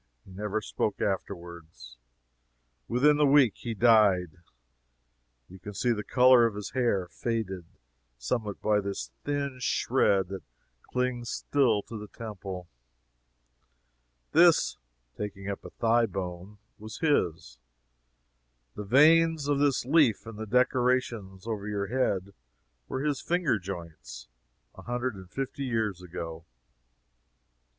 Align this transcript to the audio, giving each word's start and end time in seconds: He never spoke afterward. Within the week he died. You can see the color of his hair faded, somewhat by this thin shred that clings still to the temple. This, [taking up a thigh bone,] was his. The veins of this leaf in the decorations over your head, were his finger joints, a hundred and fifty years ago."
He 0.25 0.31
never 0.31 0.61
spoke 0.63 0.99
afterward. 0.99 1.67
Within 2.87 3.17
the 3.17 3.25
week 3.27 3.53
he 3.57 3.75
died. 3.75 4.39
You 5.47 5.59
can 5.59 5.75
see 5.75 5.91
the 5.91 6.03
color 6.03 6.47
of 6.47 6.55
his 6.55 6.71
hair 6.71 7.07
faded, 7.09 7.65
somewhat 8.17 8.59
by 8.63 8.79
this 8.81 9.11
thin 9.23 9.57
shred 9.59 10.29
that 10.29 10.41
clings 10.91 11.29
still 11.29 11.83
to 11.83 11.99
the 11.99 12.07
temple. 12.07 12.67
This, 14.31 14.79
[taking 15.17 15.47
up 15.47 15.63
a 15.63 15.69
thigh 15.69 16.07
bone,] 16.07 16.57
was 16.79 16.97
his. 16.97 17.59
The 18.73 18.83
veins 18.83 19.47
of 19.47 19.59
this 19.59 19.85
leaf 19.85 20.25
in 20.25 20.35
the 20.35 20.47
decorations 20.47 21.45
over 21.45 21.67
your 21.67 21.85
head, 21.85 22.33
were 22.87 23.03
his 23.03 23.21
finger 23.21 23.59
joints, 23.59 24.29
a 24.73 24.81
hundred 24.81 25.13
and 25.13 25.29
fifty 25.29 25.63
years 25.65 26.01
ago." 26.01 26.45